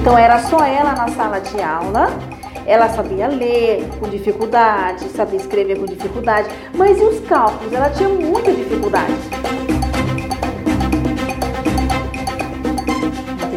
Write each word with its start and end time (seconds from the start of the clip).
Então 0.00 0.16
era 0.16 0.38
só 0.40 0.64
ela 0.64 0.92
na 0.92 1.08
sala 1.08 1.40
de 1.40 1.60
aula. 1.62 2.08
Ela 2.66 2.88
sabia 2.88 3.28
ler 3.28 3.88
com 3.98 4.08
dificuldade, 4.08 5.08
sabia 5.10 5.38
escrever 5.38 5.78
com 5.78 5.86
dificuldade, 5.86 6.48
mas 6.74 6.98
e 6.98 7.02
os 7.02 7.20
cálculos? 7.28 7.72
Ela 7.72 7.90
tinha 7.90 8.08
muita 8.08 8.52
dificuldade. 8.52 9.12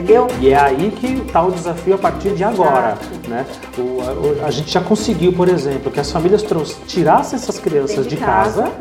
Entendeu? 0.03 0.27
E 0.41 0.49
é 0.49 0.59
aí 0.59 0.91
que 0.91 1.13
está 1.13 1.41
o 1.41 1.51
desafio 1.51 1.95
a 1.95 1.97
partir 1.97 2.31
de 2.31 2.43
agora. 2.43 2.97
Né? 3.25 3.45
O, 3.77 4.41
a, 4.41 4.47
a, 4.47 4.51
gente 4.51 4.69
já 4.69 4.81
conseguiu, 4.81 5.31
por 5.31 5.47
exemplo, 5.47 5.89
que 5.89 5.99
as 5.99 6.11
famílias 6.11 6.43
tirassem 6.85 7.37
essas 7.37 7.57
crianças 7.57 8.03
de, 8.03 8.15
de 8.15 8.17
casa, 8.17 8.63
casa, 8.63 8.73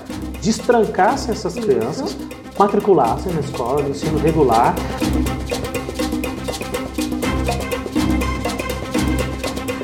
destrancassem 0.43 1.31
essas 1.31 1.57
Isso. 1.57 1.65
crianças, 1.65 2.17
matriculassem 2.59 3.33
na 3.33 3.41
escola, 3.41 3.83
no 3.83 3.91
ensino 3.91 4.19
regular. 4.19 4.75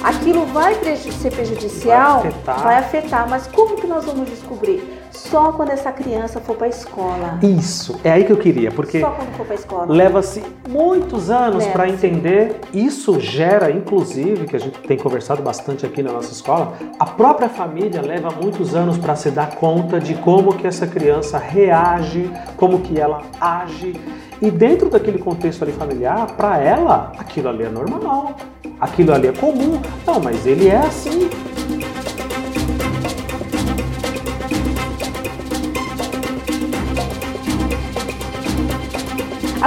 aquilo 0.03 0.45
vai 0.47 0.75
ser 0.75 1.31
prejudicial, 1.31 2.21
vai 2.21 2.29
afetar. 2.29 2.63
vai 2.63 2.77
afetar. 2.79 3.31
Mas 3.31 3.47
como 3.47 3.77
que 3.77 3.87
nós 3.87 4.05
vamos 4.05 4.29
descobrir? 4.29 4.98
Só 5.19 5.53
quando 5.53 5.71
essa 5.71 5.91
criança 5.91 6.41
for 6.41 6.57
para 6.57 6.67
a 6.67 6.71
escola. 6.71 7.39
Isso, 7.43 7.99
é 8.05 8.13
aí 8.13 8.25
que 8.25 8.33
eu 8.33 8.37
queria, 8.37 8.71
porque 8.71 9.01
Só 9.01 9.11
quando 9.11 9.37
for 9.37 9.45
para 9.45 9.55
a 9.55 9.59
escola. 9.59 9.93
Leva-se 9.93 10.43
muitos 10.69 11.29
anos 11.29 11.67
para 11.67 11.89
entender. 11.89 12.61
Isso 12.73 13.19
gera, 13.19 13.71
inclusive, 13.71 14.47
que 14.47 14.55
a 14.55 14.61
gente 14.61 14.79
tem 14.79 14.97
conversado 14.97 15.43
bastante 15.43 15.85
aqui 15.85 16.03
na 16.03 16.13
nossa 16.13 16.33
escola, 16.33 16.75
a 16.99 17.05
própria 17.05 17.49
família 17.49 18.01
leva 18.01 18.31
muitos 18.31 18.77
anos 18.77 18.97
para 18.97 19.17
se 19.17 19.31
dar 19.31 19.57
conta 19.57 19.99
de 19.99 20.15
como 20.15 20.55
que 20.55 20.67
essa 20.67 20.87
criança 20.87 21.37
reage, 21.37 22.31
como 22.57 22.79
que 22.81 22.99
ela 22.99 23.23
age. 23.41 24.01
E 24.41 24.53
dentro 24.53 24.89
daquele 24.89 25.19
contexto 25.19 25.63
ali 25.63 25.73
familiar, 25.73 26.29
para 26.37 26.59
ela, 26.59 27.13
aquilo 27.19 27.49
ali 27.49 27.65
é 27.65 27.69
normal, 27.69 28.37
aquilo 28.81 29.13
ali 29.13 29.27
é 29.27 29.33
comum. 29.33 29.81
Não, 30.07 30.21
mas 30.21 30.47
ele 30.47 30.69
é 30.69 30.77
assim. 30.77 31.29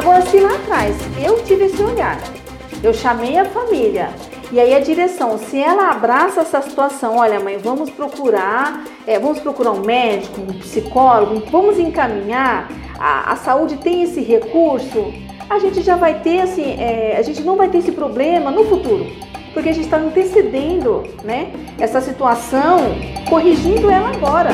Agora, 0.01 0.23
se 0.23 0.39
lá 0.39 0.55
atrás 0.55 0.95
eu 1.23 1.43
tive 1.43 1.65
esse 1.65 1.79
olhar, 1.79 2.17
eu 2.83 2.91
chamei 2.91 3.37
a 3.37 3.45
família, 3.45 4.09
e 4.51 4.59
aí 4.59 4.73
a 4.73 4.79
direção, 4.79 5.37
se 5.37 5.59
ela 5.59 5.91
abraça 5.91 6.41
essa 6.41 6.59
situação, 6.59 7.17
olha 7.17 7.39
mãe, 7.39 7.59
vamos 7.59 7.91
procurar, 7.91 8.83
é, 9.05 9.19
vamos 9.19 9.39
procurar 9.39 9.73
um 9.73 9.81
médico, 9.81 10.41
um 10.41 10.57
psicólogo, 10.57 11.43
vamos 11.51 11.77
encaminhar, 11.77 12.67
a, 12.99 13.33
a 13.33 13.35
saúde 13.35 13.77
tem 13.77 14.01
esse 14.01 14.21
recurso, 14.21 15.13
a 15.47 15.59
gente 15.59 15.83
já 15.83 15.95
vai 15.95 16.19
ter 16.19 16.41
assim, 16.41 16.77
é, 16.79 17.15
a 17.15 17.21
gente 17.21 17.43
não 17.43 17.55
vai 17.55 17.69
ter 17.69 17.77
esse 17.77 17.91
problema 17.91 18.49
no 18.49 18.65
futuro, 18.65 19.05
porque 19.53 19.69
a 19.69 19.73
gente 19.73 19.85
está 19.85 19.97
antecedendo, 19.97 21.03
né, 21.23 21.53
essa 21.77 22.01
situação, 22.01 22.79
corrigindo 23.29 23.91
ela 23.91 24.09
agora. 24.09 24.49